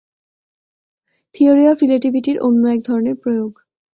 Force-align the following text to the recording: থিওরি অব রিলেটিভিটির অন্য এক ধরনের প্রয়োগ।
থিওরি 1.35 1.63
অব 1.67 1.77
রিলেটিভিটির 1.81 2.37
অন্য 2.39 2.63
এক 2.67 2.79
ধরনের 2.85 3.15
প্রয়োগ। 3.15 3.51